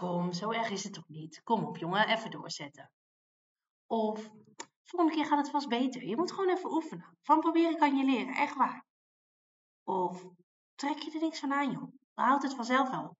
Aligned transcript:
Kom, 0.00 0.32
zo 0.32 0.50
erg 0.50 0.70
is 0.70 0.84
het 0.84 0.92
toch 0.92 1.08
niet. 1.08 1.42
Kom 1.42 1.64
op, 1.64 1.76
jongen, 1.76 2.08
even 2.08 2.30
doorzetten. 2.30 2.90
Of, 3.86 4.30
volgende 4.84 5.14
keer 5.14 5.26
gaat 5.26 5.38
het 5.38 5.50
vast 5.50 5.68
beter. 5.68 6.04
Je 6.04 6.16
moet 6.16 6.32
gewoon 6.32 6.50
even 6.56 6.72
oefenen. 6.72 7.18
Van 7.22 7.40
proberen 7.40 7.78
kan 7.78 7.96
je 7.96 8.04
leren, 8.04 8.34
echt 8.34 8.54
waar. 8.54 8.84
Of, 9.84 10.24
trek 10.74 10.98
je 10.98 11.12
er 11.12 11.20
niks 11.20 11.40
van 11.40 11.52
aan, 11.52 11.70
joh. 11.70 11.92
Dan 12.14 12.24
houdt 12.24 12.42
het 12.42 12.54
vanzelf 12.54 12.90
wel 12.90 13.08
op. 13.08 13.18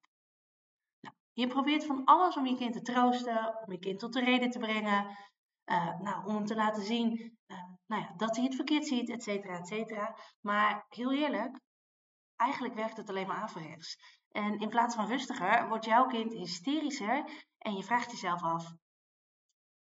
Nou, 1.01 1.15
je 1.33 1.47
probeert 1.47 1.85
van 1.85 2.05
alles 2.05 2.37
om 2.37 2.47
je 2.47 2.57
kind 2.57 2.73
te 2.73 2.83
troosten, 2.83 3.65
om 3.65 3.73
je 3.73 3.79
kind 3.79 3.99
tot 3.99 4.13
de 4.13 4.25
reden 4.25 4.51
te 4.51 4.59
brengen. 4.59 5.17
Uh, 5.65 6.01
nou, 6.01 6.27
om 6.27 6.35
hem 6.35 6.47
te 6.47 6.55
laten 6.55 6.83
zien 6.83 7.39
uh, 7.47 7.65
nou 7.87 8.03
ja, 8.03 8.13
dat 8.17 8.37
hij 8.37 8.45
het 8.45 8.55
verkeerd 8.55 8.87
ziet, 8.87 9.09
et 9.09 9.23
cetera, 9.23 9.59
et 9.59 9.67
cetera. 9.67 10.17
Maar 10.41 10.87
heel 10.89 11.13
eerlijk, 11.13 11.61
eigenlijk 12.41 12.75
werkt 12.75 12.97
het 12.97 13.09
alleen 13.09 13.27
maar 13.27 13.43
averechts. 13.43 13.97
En 14.31 14.59
in 14.59 14.69
plaats 14.69 14.95
van 14.95 15.07
rustiger 15.07 15.69
wordt 15.69 15.85
jouw 15.85 16.07
kind 16.07 16.33
hysterischer 16.33 17.47
en 17.59 17.75
je 17.77 17.83
vraagt 17.83 18.11
jezelf 18.11 18.43
af: 18.43 18.73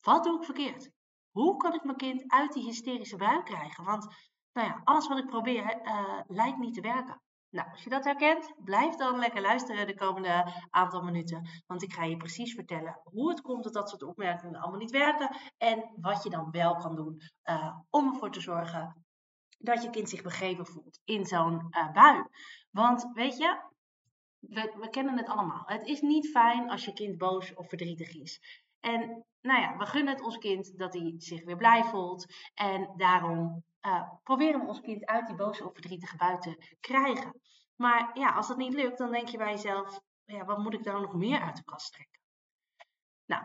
wat 0.01 0.23
doe 0.23 0.37
ik 0.37 0.43
verkeerd? 0.43 0.91
Hoe 1.31 1.57
kan 1.57 1.73
ik 1.73 1.83
mijn 1.83 1.97
kind 1.97 2.31
uit 2.31 2.53
die 2.53 2.63
hysterische 2.63 3.15
bui 3.15 3.43
krijgen? 3.43 3.83
Want 3.83 4.07
nou 4.53 4.67
ja, 4.67 4.81
alles 4.83 5.07
wat 5.07 5.17
ik 5.17 5.27
probeer 5.27 5.81
uh, 5.83 6.19
lijkt 6.27 6.57
niet 6.57 6.73
te 6.73 6.81
werken. 6.81 7.21
Nou, 7.49 7.69
als 7.71 7.83
je 7.83 7.89
dat 7.89 8.03
herkent, 8.03 8.53
blijf 8.63 8.95
dan 8.95 9.19
lekker 9.19 9.41
luisteren 9.41 9.87
de 9.87 9.95
komende 9.95 10.53
aantal 10.69 11.01
minuten. 11.01 11.49
Want 11.67 11.83
ik 11.83 11.93
ga 11.93 12.03
je 12.03 12.17
precies 12.17 12.53
vertellen 12.53 13.01
hoe 13.03 13.29
het 13.29 13.41
komt 13.41 13.63
dat 13.63 13.73
dat 13.73 13.89
soort 13.89 14.03
opmerkingen 14.03 14.59
allemaal 14.59 14.79
niet 14.79 14.91
werken. 14.91 15.35
En 15.57 15.91
wat 16.01 16.23
je 16.23 16.29
dan 16.29 16.51
wel 16.51 16.75
kan 16.75 16.95
doen 16.95 17.21
uh, 17.49 17.77
om 17.89 18.13
ervoor 18.13 18.31
te 18.31 18.41
zorgen 18.41 19.04
dat 19.65 19.83
je 19.83 19.89
kind 19.89 20.09
zich 20.09 20.21
begrepen 20.21 20.65
voelt 20.65 20.99
in 21.03 21.25
zo'n 21.25 21.67
uh, 21.69 21.91
bui. 21.91 22.23
Want 22.71 23.09
weet 23.13 23.37
je, 23.37 23.59
we, 24.39 24.87
kennen 24.89 25.17
het 25.17 25.27
allemaal. 25.27 25.63
Het 25.65 25.83
is 25.83 26.01
niet 26.01 26.29
fijn 26.29 26.69
als 26.69 26.85
je 26.85 26.93
kind 26.93 27.17
boos 27.17 27.53
of 27.53 27.67
verdrietig 27.69 28.15
is. 28.15 28.63
En 28.79 29.25
nou 29.41 29.61
ja, 29.61 29.77
we 29.77 29.85
gunnen 29.85 30.13
het 30.13 30.23
ons 30.23 30.37
kind 30.37 30.77
dat 30.77 30.93
hij 30.93 31.13
zich 31.17 31.43
weer 31.43 31.57
blij 31.57 31.83
voelt. 31.83 32.25
En 32.53 32.93
daarom 32.97 33.63
uh, 33.81 34.09
proberen 34.23 34.59
we 34.59 34.67
ons 34.67 34.81
kind 34.81 35.05
uit 35.05 35.27
die 35.27 35.35
boze 35.35 35.65
of 35.65 35.73
verdrietige 35.73 36.17
bui 36.17 36.37
te 36.39 36.75
krijgen. 36.79 37.41
Maar 37.75 38.11
ja, 38.13 38.29
als 38.29 38.47
dat 38.47 38.57
niet 38.57 38.73
lukt, 38.73 38.97
dan 38.97 39.11
denk 39.11 39.27
je 39.27 39.37
bij 39.37 39.51
jezelf, 39.51 39.99
ja, 40.25 40.45
wat 40.45 40.57
moet 40.57 40.73
ik 40.73 40.83
daar 40.83 41.01
nog 41.01 41.13
meer 41.13 41.41
uit 41.41 41.55
de 41.55 41.63
kast 41.63 41.93
trekken? 41.93 42.21
Nou, 43.25 43.43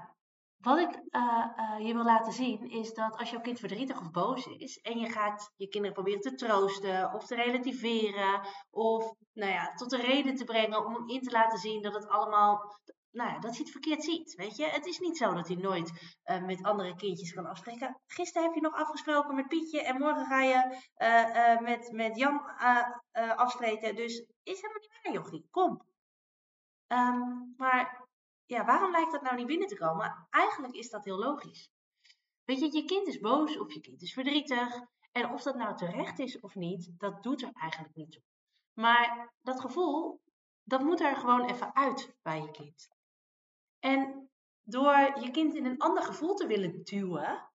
wat 0.60 0.78
ik 0.78 1.00
uh, 1.10 1.46
uh, 1.56 1.86
je 1.86 1.94
wil 1.94 2.04
laten 2.04 2.32
zien 2.32 2.70
is 2.70 2.94
dat 2.94 3.16
als 3.16 3.30
jouw 3.30 3.40
kind 3.40 3.58
verdrietig 3.58 4.00
of 4.00 4.10
boos 4.10 4.46
is 4.46 4.78
en 4.78 4.98
je 4.98 5.10
gaat 5.10 5.52
je 5.56 5.68
kinderen 5.68 5.94
proberen 5.94 6.20
te 6.20 6.34
troosten 6.34 7.12
of 7.14 7.26
te 7.26 7.34
relativeren 7.34 8.40
of 8.70 9.14
nou 9.32 9.52
ja, 9.52 9.74
tot 9.74 9.90
de 9.90 9.96
reden 9.96 10.36
te 10.36 10.44
brengen 10.44 10.86
om 10.86 10.94
hem 10.94 11.08
in 11.08 11.20
te 11.20 11.30
laten 11.30 11.58
zien 11.58 11.82
dat 11.82 11.94
het 11.94 12.08
allemaal, 12.08 12.80
nou 13.10 13.30
ja, 13.30 13.38
dat 13.38 13.50
hij 13.50 13.60
het 13.60 13.70
verkeerd 13.70 14.04
ziet. 14.04 14.34
Weet 14.34 14.56
je, 14.56 14.64
het 14.64 14.86
is 14.86 14.98
niet 14.98 15.16
zo 15.16 15.34
dat 15.34 15.48
hij 15.48 15.56
nooit 15.56 16.16
uh, 16.24 16.44
met 16.44 16.62
andere 16.62 16.96
kindjes 16.96 17.32
kan 17.32 17.46
afspreken. 17.46 18.00
Gisteren 18.06 18.46
heb 18.46 18.54
je 18.54 18.60
nog 18.60 18.74
afgesproken 18.74 19.34
met 19.34 19.48
Pietje 19.48 19.82
en 19.82 19.98
morgen 19.98 20.26
ga 20.26 20.42
je 20.42 20.78
met, 21.60 21.92
met 21.92 22.16
Jan 22.16 22.40
afspreken. 23.36 23.96
Dus 23.96 24.24
is 24.42 24.60
helemaal 24.60 24.80
niet 24.80 25.00
waar, 25.02 25.12
jochie. 25.12 25.48
Kom. 25.50 25.88
Um, 26.88 27.54
maar 27.56 28.08
ja, 28.50 28.64
waarom 28.64 28.90
lijkt 28.90 29.12
dat 29.12 29.22
nou 29.22 29.36
niet 29.36 29.46
binnen 29.46 29.68
te 29.68 29.76
komen? 29.76 30.26
Eigenlijk 30.30 30.74
is 30.74 30.90
dat 30.90 31.04
heel 31.04 31.18
logisch. 31.18 31.70
Weet 32.44 32.58
je, 32.58 32.76
je 32.76 32.84
kind 32.84 33.06
is 33.06 33.18
boos 33.18 33.58
of 33.58 33.72
je 33.72 33.80
kind 33.80 34.02
is 34.02 34.12
verdrietig. 34.12 34.80
En 35.12 35.30
of 35.30 35.42
dat 35.42 35.56
nou 35.56 35.76
terecht 35.76 36.18
is 36.18 36.40
of 36.40 36.54
niet, 36.54 36.92
dat 36.98 37.22
doet 37.22 37.42
er 37.42 37.50
eigenlijk 37.52 37.94
niet 37.94 38.12
toe. 38.12 38.22
Maar 38.72 39.34
dat 39.40 39.60
gevoel, 39.60 40.20
dat 40.62 40.80
moet 40.80 41.00
er 41.00 41.16
gewoon 41.16 41.44
even 41.44 41.74
uit 41.74 42.14
bij 42.22 42.40
je 42.40 42.50
kind. 42.50 42.88
En 43.78 44.30
door 44.62 44.94
je 44.94 45.30
kind 45.30 45.54
in 45.54 45.66
een 45.66 45.78
ander 45.78 46.02
gevoel 46.02 46.34
te 46.34 46.46
willen 46.46 46.84
duwen, 46.84 47.50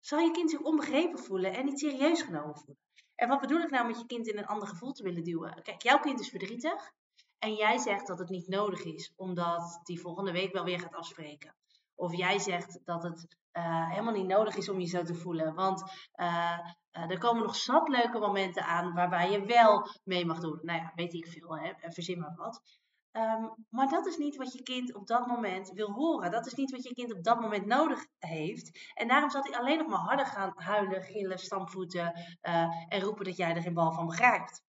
zal 0.00 0.18
je 0.18 0.30
kind 0.30 0.50
zich 0.50 0.60
onbegrepen 0.60 1.18
voelen 1.18 1.54
en 1.54 1.64
niet 1.64 1.80
serieus 1.80 2.22
genomen 2.22 2.56
voelen. 2.56 2.82
En 3.14 3.28
wat 3.28 3.40
bedoel 3.40 3.60
ik 3.60 3.70
nou 3.70 3.86
met 3.86 3.98
je 3.98 4.06
kind 4.06 4.26
in 4.26 4.38
een 4.38 4.46
ander 4.46 4.68
gevoel 4.68 4.92
te 4.92 5.02
willen 5.02 5.24
duwen? 5.24 5.62
Kijk, 5.62 5.82
jouw 5.82 5.98
kind 5.98 6.20
is 6.20 6.28
verdrietig 6.28 6.92
en 7.38 7.54
jij 7.54 7.78
zegt 7.78 8.06
dat 8.06 8.18
het 8.18 8.28
niet 8.28 8.48
nodig 8.48 8.84
is, 8.84 9.12
omdat 9.16 9.80
die 9.82 10.00
volgende 10.00 10.32
week 10.32 10.52
wel 10.52 10.64
weer 10.64 10.80
gaat 10.80 10.94
afspreken. 10.94 11.54
Of 11.94 12.16
jij 12.16 12.38
zegt 12.38 12.80
dat 12.84 13.02
het 13.02 13.36
uh, 13.52 13.90
helemaal 13.90 14.12
niet 14.12 14.26
nodig 14.26 14.56
is 14.56 14.68
om 14.68 14.80
je 14.80 14.86
zo 14.86 15.02
te 15.02 15.14
voelen. 15.14 15.54
Want 15.54 15.82
uh, 16.14 16.58
uh, 16.92 17.10
er 17.10 17.18
komen 17.18 17.42
nog 17.42 17.56
zat 17.56 17.88
leuke 17.88 18.18
momenten 18.18 18.64
aan 18.64 18.94
waarbij 18.94 19.30
je 19.30 19.44
wel 19.44 19.88
mee 20.04 20.26
mag 20.26 20.40
doen. 20.40 20.58
Nou 20.62 20.78
ja, 20.78 20.92
weet 20.94 21.14
ik 21.14 21.26
veel, 21.26 21.58
hè? 21.58 21.72
verzin 21.78 22.18
maar 22.18 22.34
wat. 22.36 22.62
Um, 23.12 23.54
maar 23.70 23.88
dat 23.88 24.06
is 24.06 24.16
niet 24.16 24.36
wat 24.36 24.52
je 24.52 24.62
kind 24.62 24.94
op 24.94 25.06
dat 25.06 25.26
moment 25.26 25.70
wil 25.70 25.90
horen. 25.90 26.30
Dat 26.30 26.46
is 26.46 26.54
niet 26.54 26.70
wat 26.70 26.82
je 26.82 26.94
kind 26.94 27.14
op 27.14 27.24
dat 27.24 27.40
moment 27.40 27.66
nodig 27.66 28.06
heeft. 28.18 28.90
En 28.94 29.08
daarom 29.08 29.30
zal 29.30 29.42
hij 29.42 29.58
alleen 29.58 29.78
nog 29.78 29.86
maar 29.86 29.98
harder 29.98 30.26
gaan 30.26 30.52
huilen, 30.54 31.02
gillen, 31.02 31.38
stampvoeten 31.38 32.12
en 32.88 33.00
roepen 33.00 33.24
dat 33.24 33.36
jij 33.36 33.54
er 33.54 33.62
geen 33.62 33.74
bal 33.74 33.92
van 33.92 34.06
begrijpt. 34.06 34.65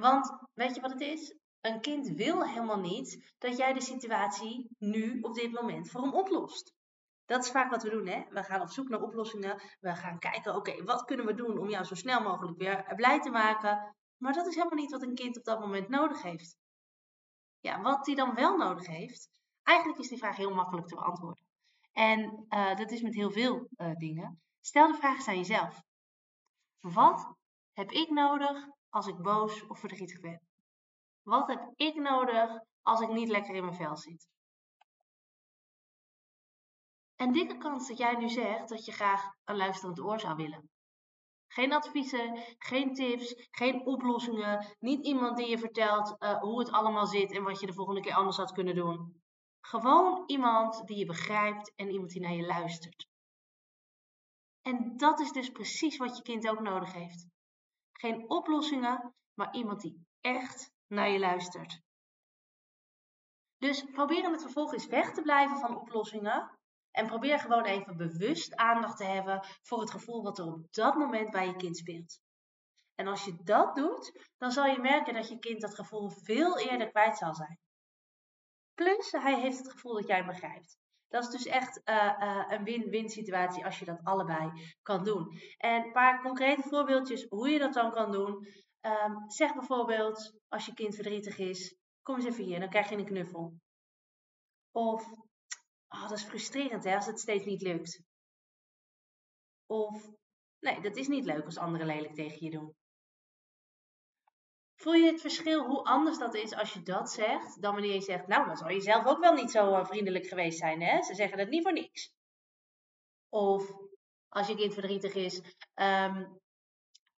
Want 0.00 0.38
weet 0.54 0.74
je 0.74 0.80
wat 0.80 0.90
het 0.90 1.00
is? 1.00 1.34
Een 1.60 1.80
kind 1.80 2.08
wil 2.08 2.46
helemaal 2.46 2.80
niet 2.80 3.34
dat 3.38 3.56
jij 3.56 3.72
de 3.72 3.80
situatie 3.80 4.70
nu 4.78 5.20
op 5.20 5.34
dit 5.34 5.52
moment 5.52 5.90
voor 5.90 6.02
hem 6.02 6.14
oplost. 6.14 6.72
Dat 7.24 7.44
is 7.44 7.50
vaak 7.50 7.70
wat 7.70 7.82
we 7.82 7.90
doen, 7.90 8.06
hè? 8.06 8.24
We 8.28 8.42
gaan 8.42 8.60
op 8.60 8.70
zoek 8.70 8.88
naar 8.88 9.02
oplossingen. 9.02 9.62
We 9.80 9.94
gaan 9.94 10.18
kijken, 10.18 10.54
oké, 10.54 10.84
wat 10.84 11.04
kunnen 11.04 11.26
we 11.26 11.34
doen 11.34 11.58
om 11.58 11.68
jou 11.68 11.84
zo 11.84 11.94
snel 11.94 12.22
mogelijk 12.22 12.58
weer 12.58 12.92
blij 12.96 13.20
te 13.20 13.30
maken? 13.30 13.96
Maar 14.16 14.32
dat 14.32 14.46
is 14.46 14.54
helemaal 14.54 14.78
niet 14.78 14.90
wat 14.90 15.02
een 15.02 15.14
kind 15.14 15.36
op 15.36 15.44
dat 15.44 15.60
moment 15.60 15.88
nodig 15.88 16.22
heeft. 16.22 16.56
Ja, 17.60 17.80
wat 17.80 18.06
hij 18.06 18.14
dan 18.14 18.34
wel 18.34 18.56
nodig 18.56 18.86
heeft, 18.86 19.28
eigenlijk 19.62 19.98
is 19.98 20.08
die 20.08 20.18
vraag 20.18 20.36
heel 20.36 20.54
makkelijk 20.54 20.86
te 20.86 20.94
beantwoorden. 20.94 21.44
En 21.92 22.46
uh, 22.48 22.76
dat 22.76 22.90
is 22.90 23.02
met 23.02 23.14
heel 23.14 23.30
veel 23.30 23.68
uh, 23.76 23.94
dingen. 23.94 24.40
Stel 24.60 24.92
de 24.92 24.98
vraag 24.98 25.16
eens 25.16 25.28
aan 25.28 25.36
jezelf. 25.36 25.80
Wat 26.80 27.34
heb 27.72 27.90
ik 27.90 28.10
nodig 28.10 28.66
als 28.88 29.06
ik 29.06 29.16
boos 29.16 29.66
of 29.66 29.78
verdrietig 29.78 30.20
ben? 30.20 30.40
Wat 31.22 31.48
heb 31.48 31.72
ik 31.74 31.94
nodig 31.94 32.60
als 32.82 33.00
ik 33.00 33.08
niet 33.08 33.28
lekker 33.28 33.54
in 33.54 33.64
mijn 33.64 33.76
vel 33.76 33.96
zit? 33.96 34.28
En 37.16 37.32
dikke 37.32 37.56
kans 37.56 37.88
dat 37.88 37.98
jij 37.98 38.16
nu 38.16 38.28
zegt 38.28 38.68
dat 38.68 38.84
je 38.84 38.92
graag 38.92 39.30
een 39.44 39.56
luisterend 39.56 40.00
oor 40.00 40.20
zou 40.20 40.36
willen. 40.36 40.70
Geen 41.48 41.72
adviezen, 41.72 42.38
geen 42.58 42.94
tips, 42.94 43.48
geen 43.50 43.86
oplossingen. 43.86 44.76
Niet 44.78 45.06
iemand 45.06 45.36
die 45.36 45.48
je 45.48 45.58
vertelt 45.58 46.16
uh, 46.18 46.38
hoe 46.40 46.58
het 46.58 46.70
allemaal 46.70 47.06
zit 47.06 47.32
en 47.32 47.42
wat 47.42 47.60
je 47.60 47.66
de 47.66 47.72
volgende 47.72 48.00
keer 48.00 48.14
anders 48.14 48.36
had 48.36 48.52
kunnen 48.52 48.74
doen. 48.74 49.22
Gewoon 49.60 50.22
iemand 50.26 50.86
die 50.86 50.98
je 50.98 51.06
begrijpt 51.06 51.72
en 51.74 51.90
iemand 51.90 52.10
die 52.10 52.20
naar 52.20 52.34
je 52.34 52.46
luistert. 52.46 53.08
En 54.62 54.96
dat 54.96 55.20
is 55.20 55.32
dus 55.32 55.50
precies 55.50 55.96
wat 55.96 56.16
je 56.16 56.22
kind 56.22 56.48
ook 56.48 56.60
nodig 56.60 56.92
heeft. 56.92 57.26
Geen 58.00 58.30
oplossingen, 58.30 59.14
maar 59.34 59.54
iemand 59.54 59.80
die 59.80 60.06
echt 60.20 60.70
naar 60.86 61.08
je 61.08 61.18
luistert. 61.18 61.80
Dus 63.56 63.84
probeer 63.84 64.24
in 64.24 64.32
het 64.32 64.42
vervolg 64.42 64.72
eens 64.72 64.86
weg 64.86 65.12
te 65.12 65.22
blijven 65.22 65.56
van 65.56 65.80
oplossingen. 65.80 66.58
En 66.90 67.06
probeer 67.06 67.38
gewoon 67.38 67.64
even 67.64 67.96
bewust 67.96 68.56
aandacht 68.56 68.96
te 68.96 69.04
hebben 69.04 69.46
voor 69.62 69.80
het 69.80 69.90
gevoel 69.90 70.22
wat 70.22 70.38
er 70.38 70.46
op 70.46 70.72
dat 70.72 70.94
moment 70.94 71.30
bij 71.30 71.46
je 71.46 71.56
kind 71.56 71.76
speelt. 71.76 72.20
En 72.94 73.06
als 73.06 73.24
je 73.24 73.42
dat 73.42 73.74
doet, 73.76 74.28
dan 74.36 74.50
zal 74.50 74.66
je 74.66 74.80
merken 74.80 75.14
dat 75.14 75.28
je 75.28 75.38
kind 75.38 75.60
dat 75.60 75.74
gevoel 75.74 76.10
veel 76.10 76.58
eerder 76.58 76.90
kwijt 76.90 77.18
zal 77.18 77.34
zijn. 77.34 77.58
Plus, 78.74 79.10
hij 79.10 79.40
heeft 79.40 79.58
het 79.58 79.70
gevoel 79.70 79.94
dat 79.94 80.06
jij 80.06 80.16
hem 80.16 80.26
begrijpt. 80.26 80.76
Dat 81.08 81.22
is 81.22 81.30
dus 81.30 81.46
echt 81.46 81.80
uh, 81.84 82.14
uh, 82.20 82.44
een 82.48 82.64
win-win 82.64 83.08
situatie 83.08 83.64
als 83.64 83.78
je 83.78 83.84
dat 83.84 84.04
allebei 84.04 84.50
kan 84.82 85.04
doen. 85.04 85.40
En 85.56 85.84
een 85.84 85.92
paar 85.92 86.22
concrete 86.22 86.62
voorbeeldjes 86.62 87.26
hoe 87.28 87.48
je 87.48 87.58
dat 87.58 87.74
dan 87.74 87.92
kan 87.92 88.12
doen. 88.12 88.46
Um, 88.80 89.30
zeg 89.30 89.54
bijvoorbeeld, 89.54 90.32
als 90.48 90.66
je 90.66 90.74
kind 90.74 90.94
verdrietig 90.94 91.38
is, 91.38 91.76
kom 92.02 92.14
eens 92.14 92.24
even 92.24 92.44
hier, 92.44 92.60
dan 92.60 92.68
krijg 92.68 92.88
je 92.88 92.96
een 92.96 93.04
knuffel. 93.04 93.54
Of, 94.70 95.10
oh, 95.88 96.08
dat 96.08 96.18
is 96.18 96.24
frustrerend 96.24 96.84
hè, 96.84 96.94
als 96.94 97.06
het 97.06 97.20
steeds 97.20 97.44
niet 97.44 97.62
lukt. 97.62 98.02
Of, 99.66 100.18
Nee, 100.60 100.80
dat 100.80 100.96
is 100.96 101.08
niet 101.08 101.24
leuk 101.24 101.44
als 101.44 101.58
anderen 101.58 101.86
lelijk 101.86 102.14
tegen 102.14 102.44
je 102.44 102.50
doen. 102.50 102.74
Voel 104.80 104.92
je 104.92 105.06
het 105.06 105.20
verschil 105.20 105.64
hoe 105.66 105.84
anders 105.84 106.18
dat 106.18 106.34
is 106.34 106.54
als 106.54 106.72
je 106.72 106.82
dat 106.82 107.10
zegt, 107.10 107.62
dan 107.62 107.72
wanneer 107.72 107.94
je 107.94 108.00
zegt, 108.00 108.26
nou, 108.26 108.46
dan 108.46 108.56
zal 108.56 108.68
je 108.68 108.80
zelf 108.80 109.06
ook 109.06 109.18
wel 109.18 109.32
niet 109.32 109.50
zo 109.50 109.74
eh, 109.74 109.86
vriendelijk 109.86 110.26
geweest 110.26 110.58
zijn, 110.58 110.82
hè? 110.82 111.02
Ze 111.02 111.14
zeggen 111.14 111.38
het 111.38 111.48
niet 111.48 111.62
voor 111.62 111.72
niks. 111.72 112.12
Of 113.28 113.72
als 114.28 114.46
je 114.46 114.54
kind 114.54 114.72
verdrietig 114.72 115.14
is 115.14 115.40
ehm, 115.74 116.24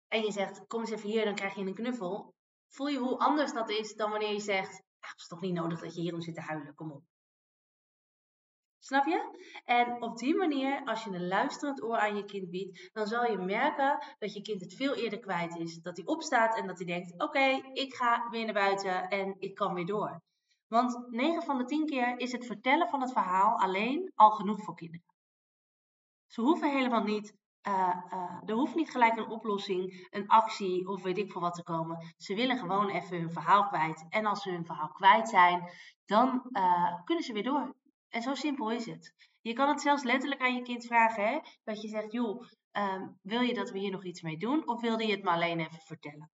en 0.08 0.22
je 0.22 0.32
zegt, 0.32 0.68
kom 0.68 0.80
eens 0.80 0.92
even 0.92 1.10
hier, 1.10 1.26
dan 1.26 1.36
krijg 1.36 1.56
je 1.56 1.62
een 1.62 1.74
knuffel. 1.74 2.34
Voel 2.68 2.88
je 2.88 2.98
hoe 2.98 3.18
anders 3.18 3.54
dat 3.54 3.70
is 3.70 3.96
dan 3.96 4.10
wanneer 4.10 4.34
je 4.34 4.40
zegt, 4.40 4.84
het 5.00 5.18
is 5.18 5.28
toch 5.28 5.42
niet 5.42 5.54
nodig 5.54 5.80
dat 5.80 5.96
je 5.96 6.02
hierom 6.02 6.22
zit 6.22 6.36
te 6.36 6.42
huilen, 6.42 6.76
kom 6.76 6.92
op. 6.92 7.04
Snap 8.90 9.06
je? 9.06 9.40
En 9.66 10.02
op 10.04 10.18
die 10.18 10.36
manier, 10.36 10.82
als 10.86 11.04
je 11.04 11.10
een 11.10 11.28
luisterend 11.28 11.84
oor 11.84 11.98
aan 11.98 12.16
je 12.16 12.26
kind 12.26 12.50
biedt, 12.50 12.90
dan 12.94 13.08
zal 13.08 13.32
je 13.32 13.38
merken 13.38 13.98
dat 14.20 14.34
je 14.34 14.42
kind 14.42 14.62
het 14.62 14.74
veel 14.74 14.94
eerder 14.94 15.20
kwijt 15.20 15.56
is. 15.56 15.82
Dat 15.82 15.98
hij 15.98 16.06
opstaat 16.06 16.58
en 16.58 16.68
dat 16.68 16.78
hij 16.78 16.86
denkt: 16.86 17.22
Oké, 17.22 17.62
ik 17.74 17.94
ga 17.94 18.30
weer 18.30 18.46
naar 18.46 18.54
buiten 18.54 19.10
en 19.10 19.36
ik 19.40 19.56
kan 19.56 19.74
weer 19.74 19.86
door. 19.86 20.22
Want 20.68 21.06
9 21.10 21.44
van 21.44 21.58
de 21.58 21.64
10 21.64 21.86
keer 21.86 22.20
is 22.20 22.32
het 22.32 22.46
vertellen 22.46 22.90
van 22.90 23.02
het 23.02 23.12
verhaal 23.12 23.60
alleen 23.60 24.12
al 24.16 24.32
genoeg 24.32 24.64
voor 24.64 24.76
kinderen. 24.76 25.06
Ze 26.28 26.42
hoeven 26.42 26.72
helemaal 26.72 27.04
niet, 27.04 27.34
uh, 27.68 27.96
uh, 28.14 28.42
er 28.46 28.56
hoeft 28.56 28.76
niet 28.76 28.92
gelijk 28.92 29.18
een 29.18 29.30
oplossing, 29.30 30.08
een 30.10 30.28
actie 30.28 30.88
of 30.88 31.04
weet 31.04 31.18
ik 31.18 31.32
veel 31.32 31.42
wat 31.42 31.56
te 31.56 31.64
komen. 31.64 32.14
Ze 32.18 32.36
willen 32.36 32.58
gewoon 32.58 32.90
even 32.90 33.20
hun 33.20 33.32
verhaal 33.32 33.68
kwijt. 33.68 34.06
En 34.10 34.26
als 34.26 34.42
ze 34.42 34.52
hun 34.52 34.66
verhaal 34.66 34.92
kwijt 34.92 35.30
zijn, 35.30 35.70
dan 36.06 36.50
uh, 36.52 37.04
kunnen 37.04 37.24
ze 37.24 37.34
weer 37.34 37.44
door. 37.44 37.78
En 38.10 38.22
zo 38.22 38.34
simpel 38.34 38.72
is 38.72 38.86
het. 38.86 39.14
Je 39.42 39.54
kan 39.54 39.70
het 39.70 39.82
zelfs 39.82 40.04
letterlijk 40.04 40.42
aan 40.42 40.56
je 40.56 40.62
kind 40.62 40.86
vragen, 40.86 41.28
hè? 41.28 41.40
dat 41.64 41.82
je 41.82 41.88
zegt, 41.88 42.12
joh, 42.12 42.44
um, 42.72 43.20
wil 43.22 43.42
je 43.42 43.54
dat 43.54 43.72
we 43.72 43.80
hier 43.80 43.92
nog 43.92 44.06
iets 44.06 44.22
mee 44.22 44.38
doen 44.38 44.68
of 44.68 44.82
wilde 44.82 45.06
je 45.06 45.12
het 45.12 45.24
maar 45.24 45.34
alleen 45.34 45.60
even 45.60 45.80
vertellen? 45.80 46.32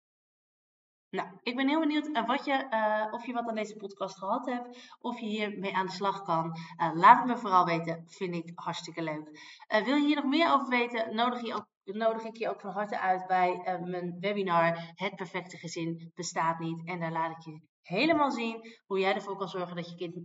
Nou, 1.10 1.28
ik 1.42 1.56
ben 1.56 1.68
heel 1.68 1.80
benieuwd 1.80 2.08
uh, 2.08 2.28
wat 2.28 2.46
je, 2.46 2.68
uh, 2.70 3.14
of 3.14 3.26
je 3.26 3.34
wat 3.34 3.48
aan 3.48 3.56
deze 3.56 3.76
podcast 3.76 4.18
gehad 4.18 4.46
hebt, 4.46 4.96
of 5.00 5.20
je 5.20 5.26
hiermee 5.26 5.76
aan 5.76 5.86
de 5.86 5.92
slag 5.92 6.22
kan. 6.22 6.58
Uh, 6.82 6.92
laat 6.94 7.18
het 7.18 7.28
me 7.28 7.38
vooral 7.38 7.66
weten, 7.66 8.04
vind 8.08 8.36
ik 8.36 8.52
hartstikke 8.56 9.04
leuk. 9.04 9.40
wil 9.68 9.96
je 9.96 10.06
hier 10.06 10.16
nog 10.16 10.26
meer 10.26 10.54
over 10.54 10.68
weten, 10.68 11.16
nodig, 11.16 11.42
je 11.42 11.54
ook, 11.54 11.68
nodig 11.84 12.24
ik 12.24 12.38
je 12.38 12.50
ook 12.50 12.62
van 12.62 12.72
harte 12.72 13.00
uit 13.00 13.28
bij 13.28 13.80
mijn 13.84 14.18
webinar 14.20 14.94
Het 14.96 15.16
Perfecte 15.16 15.58
Gezin 15.58 16.12
Bestaat 16.14 16.60
Niet. 16.60 16.88
En 16.88 17.00
daar 17.00 17.12
laat 17.12 17.32
ik 17.32 17.44
je 17.44 17.62
helemaal 17.82 18.32
zien 18.32 18.62
hoe 18.86 19.00
jij 19.00 19.14
ervoor 19.14 19.38
kan 19.38 19.50
zorgen 19.50 19.76
dat 19.76 19.90
je 19.90 19.96
kind 19.96 20.16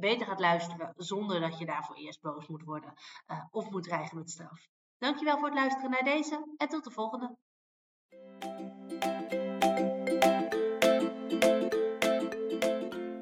beter 0.00 0.26
gaat 0.26 0.40
luisteren 0.40 0.92
zonder 0.96 1.40
dat 1.40 1.58
je 1.58 1.66
daarvoor 1.66 1.96
eerst 1.96 2.20
boos 2.20 2.46
moet 2.46 2.64
worden 2.64 2.92
uh, 3.26 3.44
of 3.50 3.70
moet 3.70 3.82
dreigen 3.82 4.18
met 4.18 4.30
straf. 4.30 4.68
Dankjewel 4.98 5.38
voor 5.38 5.48
het 5.48 5.58
luisteren 5.58 5.90
naar 5.90 6.04
deze 6.04 6.54
en 6.56 6.68
tot 6.68 6.84
de 6.84 6.90
volgende. 6.90 7.36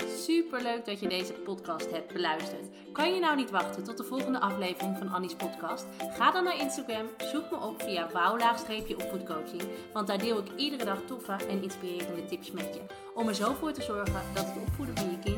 Superleuk 0.06 0.84
dat 0.84 1.00
je 1.00 1.08
deze 1.08 1.32
podcast 1.32 1.90
hebt 1.90 2.12
beluisterd. 2.12 2.92
Kan 2.92 3.14
je 3.14 3.20
nou 3.20 3.36
niet 3.36 3.50
wachten 3.50 3.84
tot 3.84 3.96
de 3.96 4.04
volgende 4.04 4.40
aflevering 4.40 4.96
van 4.98 5.08
Annie's 5.08 5.34
podcast? 5.34 5.86
Ga 5.98 6.30
dan 6.30 6.44
naar 6.44 6.60
Instagram, 6.60 7.06
zoek 7.18 7.50
me 7.50 7.56
op 7.56 7.82
via 7.82 8.10
wouw-opvoedcoaching, 8.10 9.62
want 9.92 10.06
daar 10.06 10.18
deel 10.18 10.38
ik 10.38 10.54
iedere 10.56 10.84
dag 10.84 11.00
toffe 11.06 11.32
en 11.32 11.62
inspirerende 11.62 12.24
tips 12.24 12.50
met 12.50 12.74
je. 12.74 12.80
Om 13.14 13.28
er 13.28 13.34
zo 13.34 13.54
voor 13.54 13.72
te 13.72 13.82
zorgen 13.82 14.34
dat 14.34 14.46
het 14.46 14.56
opvoeden 14.66 14.96
van 14.96 15.10
je 15.10 15.18
kind 15.18 15.37